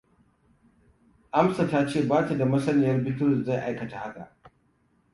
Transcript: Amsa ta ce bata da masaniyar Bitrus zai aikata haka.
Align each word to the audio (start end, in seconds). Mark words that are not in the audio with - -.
Amsa 1.31 1.67
ta 1.69 1.87
ce 1.87 2.01
bata 2.09 2.33
da 2.39 2.45
masaniyar 2.45 3.05
Bitrus 3.05 3.45
zai 3.45 3.61
aikata 3.63 3.97
haka. 3.97 4.37